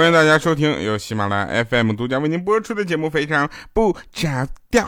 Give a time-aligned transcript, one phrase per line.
[0.00, 4.82] 欢迎大家收听由喜马拉雅 FM 独家为您播出的节目《非常不着调》。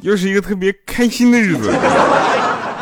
[0.00, 1.70] 又是一个特别开心的日子，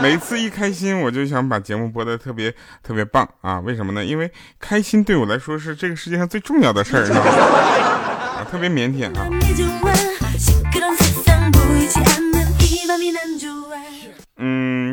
[0.00, 3.59] 每次一开心，我就想把节目播的特别特别棒啊！
[3.59, 4.04] 为什么呢？
[4.04, 8.46] 因为开心对我来说是这个世界上最重要的事儿啊！
[8.48, 9.29] 特别腼腆啊。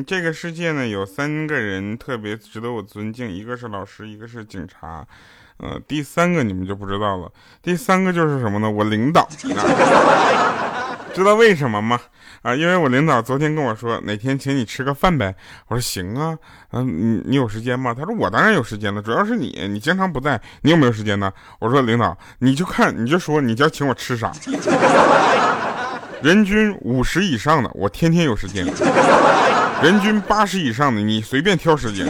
[0.05, 5.05] 这个世界呢，有三个人特别值得我尊敬，一个是老师，一个是警察，
[5.57, 7.31] 呃，第三个你们就不知道了。
[7.61, 8.69] 第三个就是什么呢？
[8.69, 9.27] 我领导。
[11.13, 11.99] 知道为什么吗？
[12.41, 15.35] 啊，因为我领导昨天跟我说，哪天请你吃个饭呗。
[15.67, 16.37] 我说行啊，
[16.71, 17.93] 嗯，你你有时间吗？
[17.93, 21.29] 他说我当然有时间了，主要是你，你经常不在，你有没有时间呢？
[21.59, 24.31] 我说领导，你就看，你就说你要请我吃啥。
[26.23, 28.65] 人均五十以上的，我天天有时间；
[29.81, 32.05] 人均八十以上的，你随便挑时间；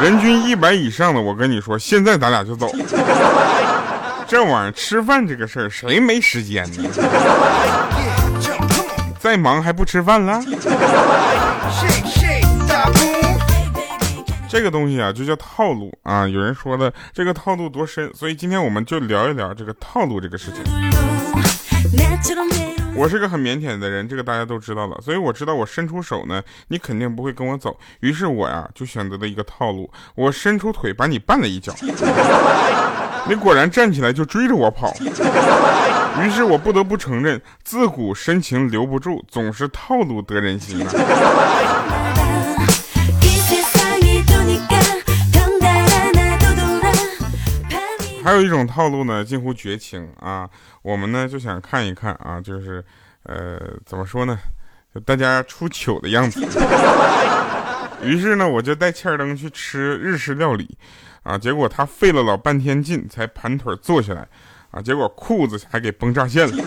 [0.00, 2.70] 人均一百以上的，我跟你说，现在咱俩就走。
[4.26, 6.88] 这玩意儿吃饭这个事儿，谁没时间呢？
[9.18, 10.40] 再忙还不吃饭了？
[14.48, 16.28] 这个东西啊，就叫套路啊。
[16.28, 20.62] 有人说的这个套路多深，所以今天我们就聊一聊这个套路这个事情。
[22.98, 25.00] 我是个很腼腆的人，这个大家都知道了。
[25.00, 27.78] 所以我知道我伸出手呢，你肯定不会跟我走。
[28.00, 31.72] 于是我呀就选择了一个套路，我伸出腿把你绊了一脚，
[33.28, 34.92] 你果然站起来就追着我跑。
[36.20, 40.90] 于是我不得不承认，自古深情留不住，总是套路得人心啊。
[48.28, 50.46] 还有一种套路呢，近乎绝情啊！
[50.82, 52.84] 我们呢就想看一看啊，就是，
[53.22, 54.38] 呃，怎么说呢，
[54.94, 56.46] 就大家出糗的样子。
[58.04, 60.76] 于是呢，我就带欠儿登去吃日式料理，
[61.22, 64.28] 啊，结果他费了老半天劲才盘腿坐下来，
[64.72, 66.62] 啊，结果裤子还给崩炸线了。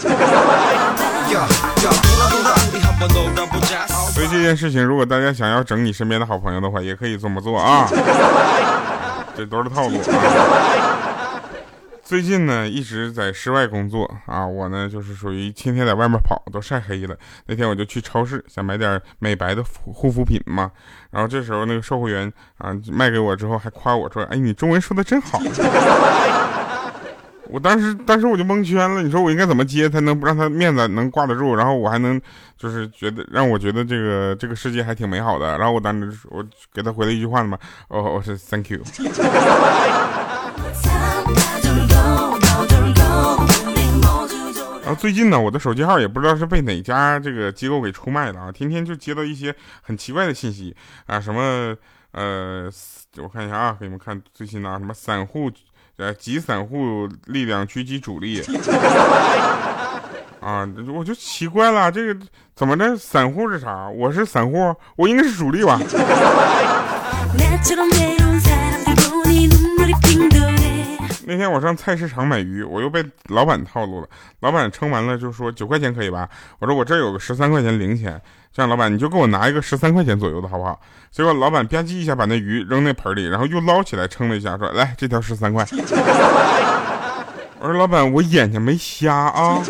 [4.10, 7.88] 所以这件事情，如果大家想要整你身边的好朋友的话，也可以这么做啊。
[9.38, 11.10] 这都是套路啊。
[12.12, 17.16] 最近呢，一直在室外工作啊，我呢就是属于天天在外面跑，都晒黑了。
[17.46, 20.70] 那天我就去超市想买点美白的护肤品嘛，
[21.10, 25.40] 然后这时候那个售货员啊卖给我之后还夸我说：“哎，你中文说的真好。”
[27.48, 32.22] 我当时当时我就蒙圈了，你说我应该怎么接才能不让他面子能挂得住，然后我还能
[32.58, 35.58] 就是觉得让我觉得这个这个世界还挺美好的。
[35.58, 37.58] 然后我当时我给他回了一句话嘛，
[37.88, 38.82] 哦，我是 Thank you。
[44.96, 48.52] 最近呢，我的手机号也不知道是被哪家这个机构给出卖了啊！
[48.52, 50.75] 天天就接到一些很奇怪的信息
[51.06, 51.75] 啊，什么
[52.12, 52.69] 呃，
[53.18, 55.52] 我看一下啊，给你们看最新的啊，什么散户
[55.97, 58.41] 呃，集散户力量狙击主力
[60.41, 62.19] 啊，我就奇怪了，这个
[62.56, 62.97] 怎么的？
[62.97, 63.88] 散户是啥？
[63.90, 65.79] 我是散户，我应该是主力吧？
[71.31, 74.08] 那天我上菜市场买鱼，我又被老板套路了。
[74.42, 76.28] 老板称完了就说九块钱可以吧？
[76.59, 78.22] 我说我这有个十三块钱零钱，
[78.52, 80.78] 这样老板你就给我拿一个十三块钱左右的好不好？
[81.09, 85.66] 结果老板吧唧一下把那鱼扔那盆里，然后又捞起来称了一下，说来这条十三块。
[87.62, 89.62] 我说老板我眼睛没瞎啊。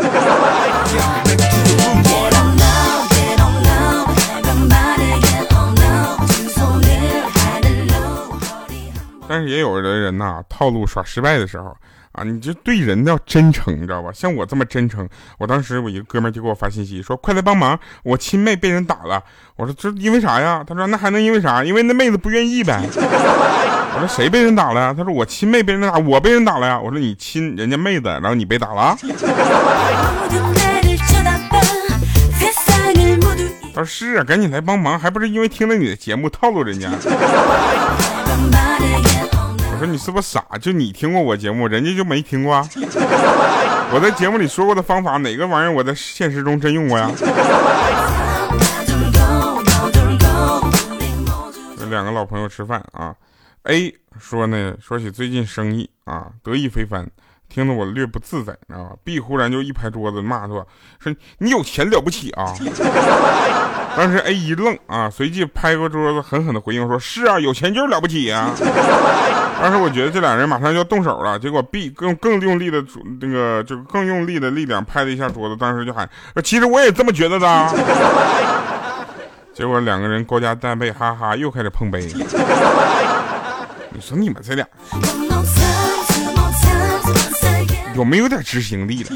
[9.31, 11.73] 但是也有的人呐，套路耍失败的时候
[12.11, 14.11] 啊，你就对人要真诚，你知道吧？
[14.13, 19.23] 像我这么真诚，我当时我一个哥们就给我发信息说：“快来帮忙，我亲妹被人打了。”
[19.55, 21.63] 我说：“这因为啥呀？”他说：“那还能因为啥？
[21.63, 28.97] 因为那妹子不愿意呗。”我说：“谁被人打了？”他说：“我亲妹被人打，我被人打了呀。”我说：“你亲人家妹子，然后你被打了？”
[33.73, 36.89] 他说：“是啊，赶紧来帮忙，还不是因为听了你的节目套路人家。”
[39.81, 40.45] 说你是不是傻？
[40.61, 42.55] 就你听过我节目，人家就没听过。
[43.91, 47.09] 我在节目里说过的方法，哪个玩意儿我在现实中真用过呀？
[51.89, 53.15] 两个老朋友吃饭啊
[53.63, 57.09] ，A 说呢，说起最近生意啊，得意非凡。
[57.53, 60.65] 听得我略不自在，你知道吧？B 忽然就一拍桌子骂说
[60.99, 62.45] ：“说你有钱了不起啊！”
[63.97, 68.51] 当时 A 一愣啊，随即拍过桌子，狠狠的回应说：“是啊，有钱就是了不起啊！”
[69.61, 72.81] 当时我觉得这俩人马上就要动手了，结果 B 更更用力的
[73.19, 76.09] 那个就更用力的力量拍了一下桌子，当时就喊
[76.41, 77.67] ：“其实我也这么觉得的。
[79.53, 82.01] ”结果两个人勾肩搭背，哈哈，又开始碰杯。
[83.93, 84.65] 你说你们这俩
[87.95, 89.09] 有没有点执行力了？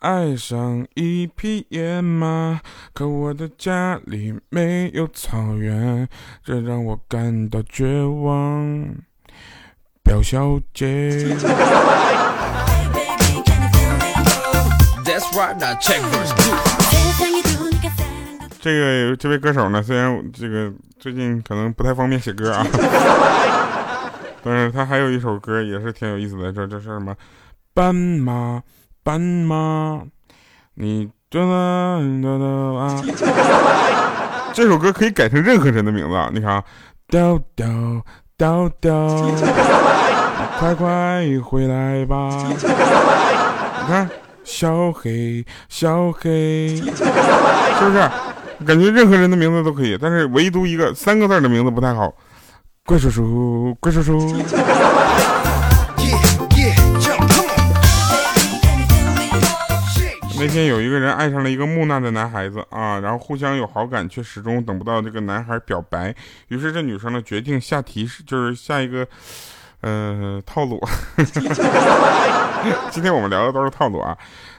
[0.00, 2.60] 爱上一匹野马，
[2.94, 6.08] 可我的家里没有草原，
[6.44, 8.86] 这让我感到绝望。
[10.02, 11.36] 表小姐。
[18.60, 22.66] 这个这位歌手呢，虽然这个最近可能不太方便写歌啊，
[24.48, 27.14] 但是他还有一首歌也是挺有意思的，这这是什么？
[27.74, 28.62] 斑马。
[29.04, 30.02] 斑马，
[30.74, 33.02] 你得了得了啊！
[34.52, 36.62] 这首歌可以改成任何人的名字啊，你看啊，
[40.58, 42.28] 快快回来吧！
[42.50, 42.54] 你
[43.88, 44.10] 看，
[44.44, 46.90] 小黑小黑，是不
[47.96, 48.10] 是？
[48.66, 52.12] 感觉任何人的名字都可以，但是唯独一个三个字的名字不太好，
[52.88, 54.18] 怪叔叔，怪叔叔。
[60.38, 66.14] 那天有一个人爱上了一个木讷的男孩子啊，然后互相有好感，却始终等不到这个男孩表白。
[66.48, 69.06] 于是这女生呢决定下提示，就是下一个，
[69.82, 70.82] 呃，套路。
[72.90, 74.16] 今天我们聊的都是套路啊，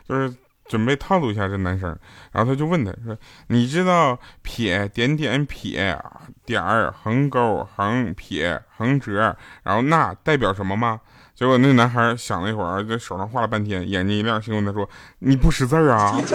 [0.07, 0.31] 就是
[0.69, 1.89] 准备套路一下这男生。
[2.31, 3.17] 然后他就问他说
[3.47, 6.01] ：“你知道撇点点撇
[6.45, 11.01] 点儿横勾横撇横折，然后那代表什么吗？”
[11.35, 14.89] 结果那男孩想了一会儿，在手上画了半天，眼睛一亮，询问他说
[15.19, 16.15] ：“你不识字啊？”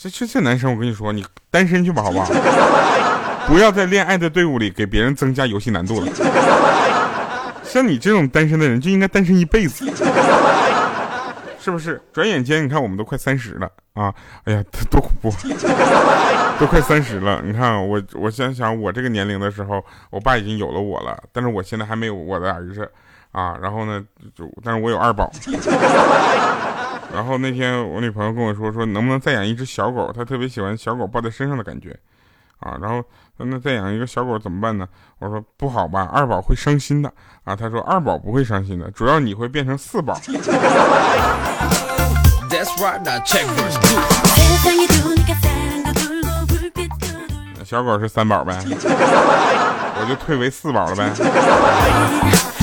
[0.00, 2.30] 这这这男生，我跟你说，你单身去吧，好不好？
[3.48, 6.06] 不要在恋爱的队伍里给别人增加游戏难度了。
[7.78, 9.86] 像你这种单身的人，就应该单身一辈子。
[11.60, 12.00] 是不是？
[12.12, 14.12] 转眼间，你看我们都快三十了啊！
[14.44, 15.30] 哎呀，多恐怖！
[16.58, 22.90] 都快三十了，你看我，我想想，我这个年龄的时候，我爸已经有了我了，但是我现在还没有我的儿子
[23.30, 23.56] 啊。
[23.62, 24.02] 然后呢，
[24.34, 25.30] 就但是我有二宝。
[27.14, 30.12] 然后那天我女朋友跟我说，说能不能再养一只小狗？
[30.12, 31.96] 她特别喜欢小狗抱在身上的感觉
[32.58, 32.76] 啊。
[32.80, 33.04] 然后
[33.46, 34.86] 那再养一个小狗怎么办呢？
[35.18, 37.12] 我说不好吧，二宝会伤心的
[37.44, 37.54] 啊。
[37.54, 40.18] 他说二宝不会伤心的，主要你会变成四宝。
[47.64, 51.12] 小狗是三宝呗，我就退为四宝了呗。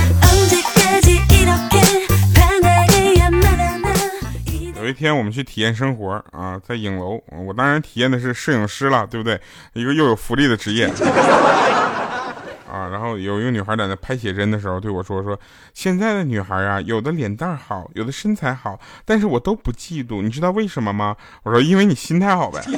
[4.85, 9.41] 有一天我们去体验生活啊，在影楼，我当然体验的是摄影师了，对不对？
[9.73, 10.85] 一个又有福利的职业。
[12.71, 15.39] 啊，然后有一个女孩在那拍写真的时候对我说：“说
[15.73, 22.61] 现在的女孩啊，有的脸蛋好，有的身材好，但是我都不嫉妒，你知道为什么吗？”我说：“因为你心态好呗。”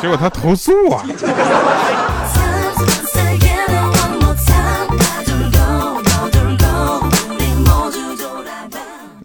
[0.00, 1.04] 结果她投诉啊。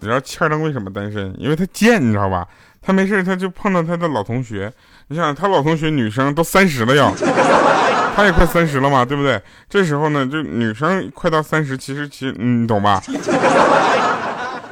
[0.00, 1.34] 你知道欠灯为什么单身？
[1.38, 2.46] 因为他贱，你知道吧？
[2.82, 4.72] 他没事他就碰到他的老同学。
[5.08, 7.14] 你想，他老同学女生都三十了要。
[8.16, 9.40] 他也快三十了嘛，对不对？
[9.68, 13.00] 这时候呢，就女生快到三十，其实其实你懂吧？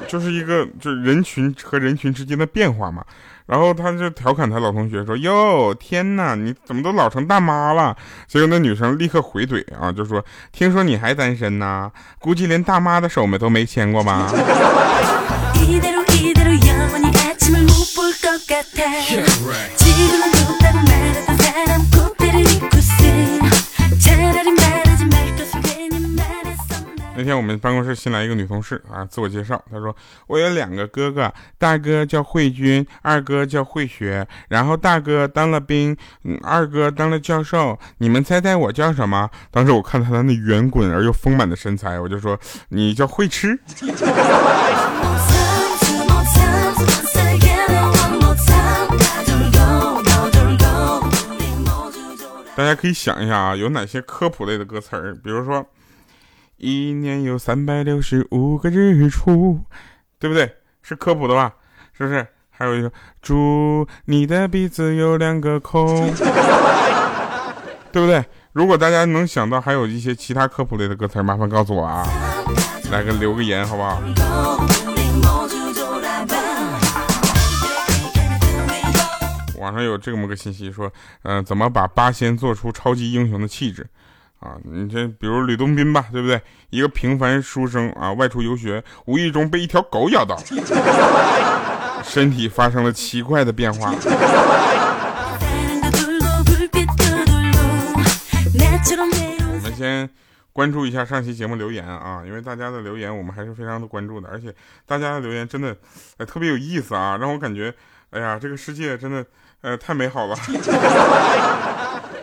[0.09, 3.05] 就是一个就是人群和人群之间的变化嘛。
[3.47, 7.97] 然后他就调侃他老同学说：“哟，天哪，你怎么都老成大妈了？”
[8.29, 10.23] 结果那女生立刻回怼啊，就说
[10.53, 11.91] ：“听说你还单身呢？
[12.19, 14.31] 估计连大妈的手没都没牵过吧？”
[27.19, 29.93] 那天我们办公室新来一个女同事啊，自我介绍，她说
[30.29, 35.97] 我有两个哥哥，大哥叫慧君，二哥叫慧学，然后大哥当了兵，
[36.45, 39.29] 二哥当了教授，你们猜猜我叫什么？
[39.51, 43.59] 当时我看他那圆滚而又丰满的身材，我就说你叫会吃。
[52.55, 55.67] 大家可以想一下啊，有哪些科普类的歌词儿，比如说。
[56.59, 59.61] 一年有三百六十五个日出，
[60.19, 60.57] 对不对？
[60.83, 61.55] 是科普的吧？
[61.97, 62.27] 是不是？
[62.51, 62.91] 还有一个，
[63.23, 65.87] 祝你的鼻子有两个孔，
[67.93, 68.25] 对不对？
[68.53, 72.05] 如果大家能想到还有一些其他科普类的歌词，麻烦告诉我啊，
[72.91, 74.03] 来个留个言好不好？
[79.61, 83.87] 网上有这么个信息说，嗯，怎么把八仙做出超级英雄的气质？
[84.41, 86.41] 啊，你这比如吕洞宾吧，对不对？
[86.71, 90.41] 一个平凡书生啊，外出游学，无意中被一条狗咬到，
[92.05, 93.93] 身体发生了奇怪的变化。
[99.51, 100.09] 我们先
[100.53, 104.55] 关注一下上期节目留言啊，因为大家的留言我们还是非常的关注的，而且
[104.87, 105.77] 大家的留言真的
[106.19, 107.75] 呃特别有意思啊，让我感觉
[108.11, 109.27] 哎呀，这个世界真的
[109.63, 110.37] 呃太美好了。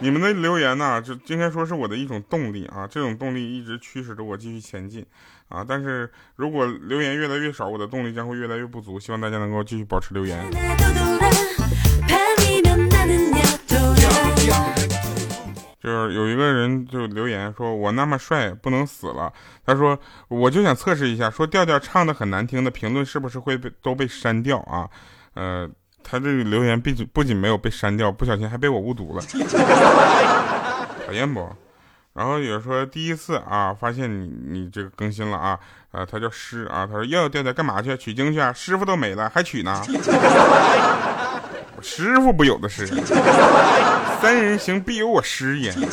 [0.01, 5.05] 你们的留言呢，就应该说是我的一种动力啊，这种动力一直驱使着我继续前进
[5.47, 5.65] 啊。
[5.67, 8.99] 但是如果留言越来越少，我的动力将会越来越不足。
[8.99, 10.37] 希望大家能够继续保持留言。
[15.81, 19.31] 就是有一个人就留言说：“我那么帅，不能死了。”
[19.65, 19.97] 他说
[20.27, 24.89] ：“我就想测试一下，说调调唱的很难听的评论是不是会被都被删掉啊？”
[25.33, 25.69] 呃。
[26.07, 29.23] 他这个留言不仅不仅没有被删掉，不小心还被我误读了，
[31.07, 31.49] 讨厌不？
[32.13, 35.59] 然后有人说第一次啊，发现你你这个更新了啊，
[35.91, 37.97] 呃，他叫师啊，他说要调调干嘛去？
[37.97, 38.53] 取经去啊？
[38.53, 39.81] 师傅都没了，还取呢？
[41.81, 42.87] 师傅不有的是，
[44.21, 45.75] 三人行必有我师焉。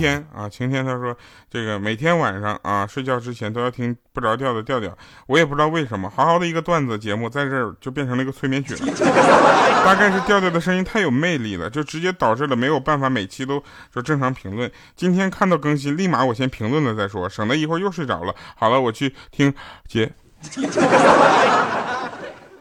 [0.00, 1.14] 天啊，晴天，他说
[1.50, 8.80] 这个每天晚上啊睡觉之前都要听不着调的调调，我也不知道为什么，好好的一个段子节目在这儿就变成了一个催眠曲了，
[9.84, 14.72] 大概是调调的声音太有魅力了，就直接导致了没有办法每期都说正常评论。
[14.96, 18.34] 今天看到更新，立马我先评论了再说，省得一会儿又睡着了。
[18.56, 19.52] 好了，我去听
[19.86, 20.10] 姐，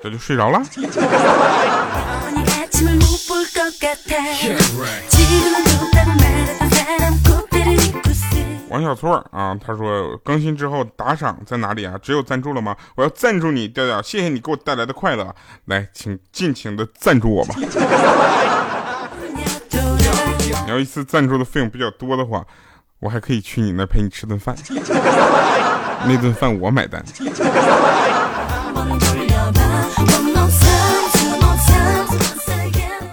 [0.02, 0.62] 这就睡着了。
[8.70, 11.98] 王小错啊，他说更新之后打赏在哪里啊？
[12.02, 12.76] 只有赞助了吗？
[12.96, 15.36] 我要赞助你调调，谢谢你给我带来的快乐。
[15.66, 17.56] 来，请尽情的赞助我吧。
[20.66, 22.46] 你要一次赞助的费用比较多的话，
[23.00, 24.56] 我还可以去你那陪你吃顿饭，
[26.06, 27.04] 那顿饭我买单。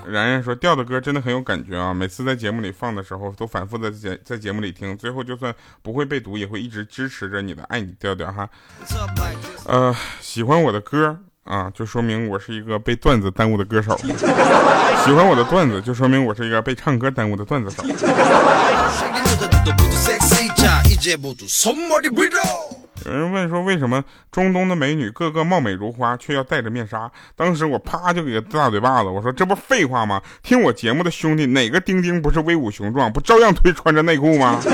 [0.08, 1.92] 然然说调的歌真的很有感觉啊！
[1.92, 8.48] 每次在节目里放的时候，都反复的在在节目里听，最后就算不会被读，也会一直支持着你的，爱你调调哈。
[9.66, 13.96] 呃，喜欢我的歌啊，就说明我是一个被段子耽误的歌手；
[15.04, 17.82] 喜欢我的段子，就说明我是一个被唱歌耽误的段子手。
[23.06, 27.08] 有人问说，为什么中东的美女个个貌美如花，却要戴着面纱？
[27.36, 30.20] 当时我啪就给个大嘴巴子，我说这不废话吗？
[30.42, 34.60] 听我节目的兄弟，哪个丁丁不是威武雄壮，不照样推穿着内裤吗？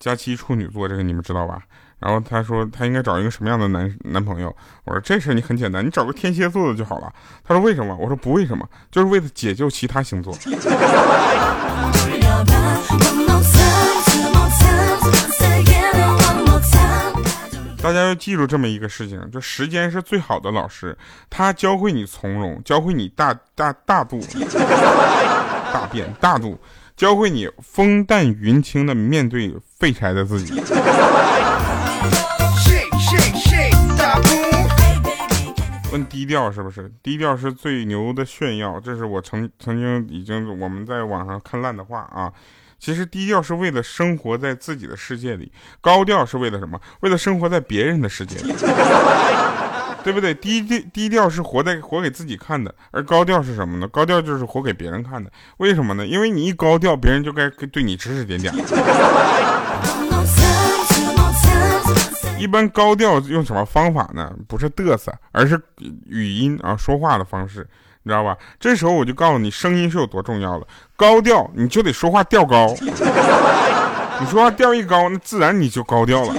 [0.00, 1.60] 佳期处女座，这个你们知道吧？
[2.00, 4.52] 然后他说他应该找一个什么样的男男朋友？
[4.84, 7.12] 我说这事你很简单，你找个天蝎座的就好了。
[7.46, 7.96] 他说为什么？
[7.96, 10.34] 我说不为什么，就是为了解救其他星座。
[17.80, 20.96] 大家要记住这么一个事情，就时间是最好的老师，
[21.30, 24.20] 他教会你从容，教会你大大大度，
[25.72, 26.58] 大变大度，
[26.96, 30.60] 教会你风淡云轻的面对废柴的自己。
[35.90, 36.92] 问低调是不是？
[37.02, 42.30] 低调是最牛的炫耀，这是我曾曾经已经我们在网上看烂的话啊。
[42.78, 46.80] 其实低调是为了生活在自己的世界里，高调是为了什么？
[47.00, 48.54] 为了生活在别人的世界里，
[50.04, 50.32] 对不对？
[50.34, 53.88] 低低低调是活在活给自己看的，而高调是什么呢？
[53.88, 55.30] 高调就是活给别人看的。
[55.56, 56.06] 为什么呢？
[56.06, 58.54] 因为你一高调，别人就该对你指指点点。
[62.38, 64.32] 一般高调用什么方法呢？
[64.46, 65.60] 不是嘚瑟，而是
[66.06, 67.68] 语音啊，说话的方式，
[68.08, 68.34] 你知道吧？
[68.58, 70.66] 这时候我就告诉你，声音是有多重要了。
[70.96, 76.34] 高调你就得说话调高， 你说话调一高，那自然你就高调了。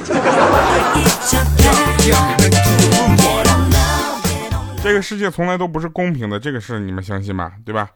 [4.82, 7.52] 这个世界从来都不是公平的，这个事你们相信吧？
[7.64, 7.90] 对吧？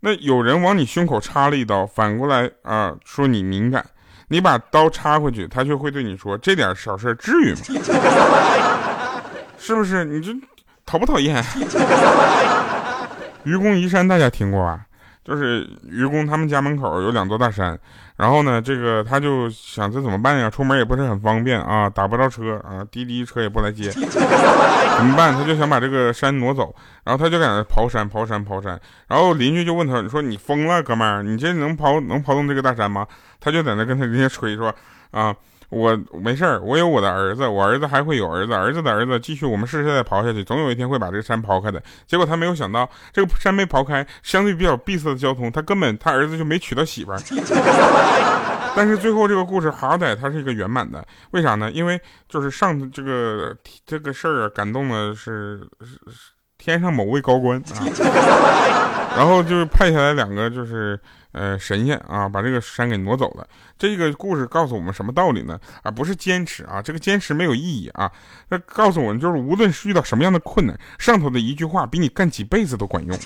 [0.00, 3.82] 那有人往你胸口插了一刀，反过来啊说你敏感。
[4.28, 7.60] 你把刀插回去，他却会对你说：“这点小事至于吗？
[9.56, 10.04] 是不是？
[10.04, 10.34] 你这
[10.84, 11.42] 讨不讨厌？”
[13.46, 14.80] 愚公移山，大家听过吧？
[15.24, 17.78] 就是愚公他们家门口有两座大山，
[18.16, 20.50] 然后呢，这个他就想这怎么办呀？
[20.50, 25.32] 出门也不是很方便啊，打不着车啊，滴滴车也不来接，怎么办？
[25.32, 26.74] 他就想把这个山挪走，
[27.04, 31.22] 然后他就在那刨山、刨山、刨山，然后邻居就问他：“你说你疯了，哥们儿？
[31.22, 33.06] 你这能刨能刨动这个大山吗？”
[33.40, 34.74] 他就在那跟他人家吹说
[35.10, 35.34] ：“啊，
[35.68, 41.82] 我没事儿，我有我的儿子，我儿子还会有儿子，儿子的儿子，继续我们世世代刨下去，总有一天会把这个山刨开的。
[42.06, 47.18] 结果他没有想到，这个山没刨开，相对比较闭塞的交通，他根本他儿子就没娶到媳妇儿。
[48.76, 51.70] 但是最后这个故事好歹它是一个圆满的，为啥呢？
[51.70, 53.56] 因为就是上这个
[53.86, 55.98] 这个事儿啊，感动的是是
[56.58, 57.80] 天上某位高官啊，
[59.16, 61.00] 然后就是派下来两个就是
[61.36, 63.46] 呃神仙啊，把这个山给挪走了。
[63.78, 65.60] 这个故事告诉我们什么道理呢？
[65.82, 68.10] 啊不是坚持啊，这个坚持没有意义啊。
[68.48, 73.14] 那告诉我们就是，无论是遇到什么样的困难，上头的一句话比你干几辈子都管用。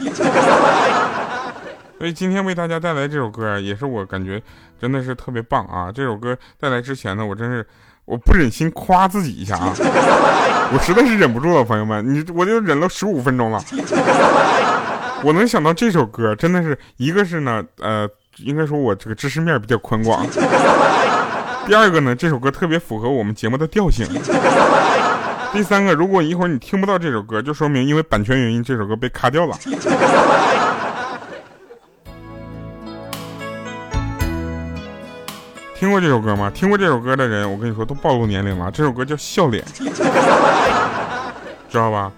[1.99, 4.43] 所以今天为大家带来这首歌，也是我感觉
[4.81, 5.93] 真的是特别棒啊！
[5.93, 7.67] 这首歌带来之前呢，我真是
[8.07, 9.73] 我不忍心夸自己一下啊，
[10.73, 13.63] 我实在是忍不住了，朋友们，你我就忍了十五分钟了。
[15.25, 18.09] 我能想到这首歌，真的是一个是呢，呃，
[18.39, 20.27] 应该说我这个知识面比较宽广。
[21.67, 24.07] 第二个呢，这首歌特别符合我们节目的调性。
[25.53, 29.57] 第三个，如果一会儿你听不到这首歌，就说明因为版权原因，这首歌被卡掉了。
[35.75, 36.51] 听过这首歌吗？
[36.55, 38.71] 听过这首歌的人，我跟你说都暴露年龄了。
[38.71, 39.65] 这首歌叫《笑脸》，
[41.69, 42.11] 知道吧？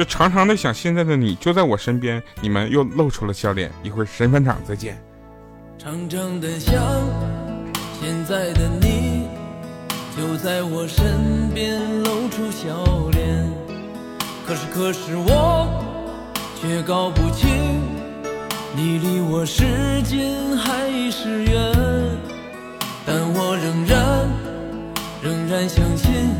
[0.00, 3.70] 就常常的想，现在的你就在我身边，你们又露出了笑脸。
[3.82, 4.98] 一会儿神返场再见。
[5.76, 6.72] 常常的想，
[8.00, 9.28] 现在的你
[10.16, 13.46] 就在我身边，露出笑脸。
[14.46, 15.68] 可是可是我
[16.58, 17.82] 却搞不清，
[18.74, 21.74] 你离我是近还是远。
[23.04, 24.26] 但我仍然
[25.20, 26.30] 仍然相信，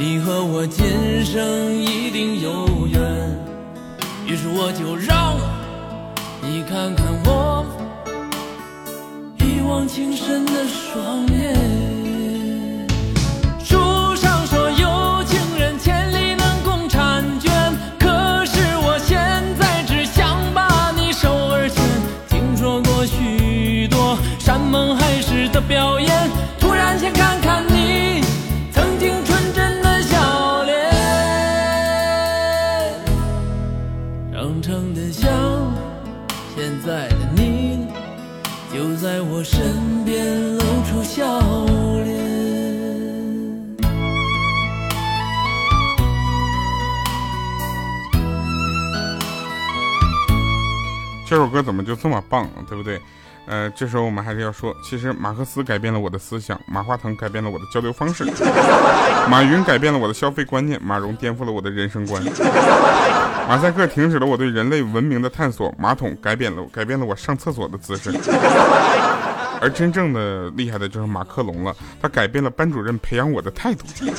[0.00, 2.98] 你和我今生一定有缘。
[4.26, 5.36] 于是我就让
[6.40, 7.66] 你看看我
[9.36, 11.89] 一往情深的双眼。
[39.40, 41.24] 我身边露出笑
[42.04, 42.14] 脸。
[51.26, 53.00] 这首歌怎么就这么棒，对不对？
[53.46, 58.26] 呃，这时候我们还是要说，其实马克思改变了我的思想，马化腾改变了我的交流方式，
[59.30, 62.22] 马云改变了我的消费观念，马蓉颠覆了我的人生观，
[63.48, 68.12] 马赛克停止了我对人类文明的探索，马桶改变了改变了我上厕所的姿势，
[69.60, 73.84] 而真正的厉害的就是马克龙了，他改变了班主任培养我的态度。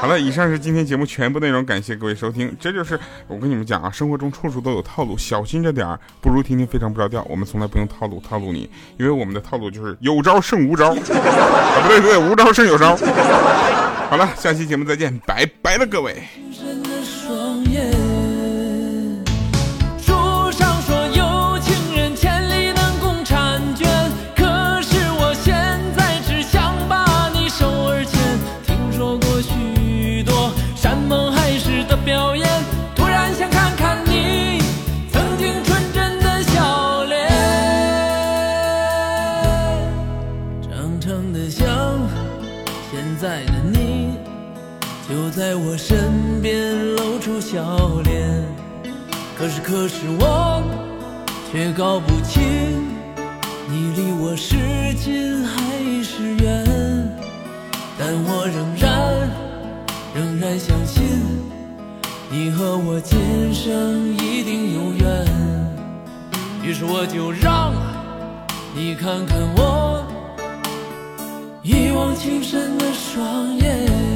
[0.00, 2.54] 好了，以上是今天节目全部内容，感谢各位收听。
[2.58, 7.22] 这就是我跟你们讲啊，生活中处处都有套路，小心着点儿，不如听听非常不着调。
[7.28, 12.96] 我们从来不用套路套路你，因为我们的套路就是有招胜无招 啊，不对不对，无招胜有招。
[14.08, 16.22] 好了，下期节目再见，拜拜了各位。
[62.60, 65.24] 和我今生一定有缘。
[66.62, 67.72] 于是我就让
[68.74, 70.04] 你看看我
[71.62, 74.09] 一往情深的双眼。